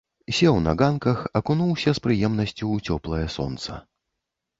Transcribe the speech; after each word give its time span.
Сеў 0.35 0.55
на 0.67 0.71
ганках, 0.79 1.19
акунуўся 1.39 1.93
з 1.97 2.03
прыемнасцю 2.05 2.61
ў 2.75 2.95
цёплае 2.95 3.21
сонца. 3.35 3.77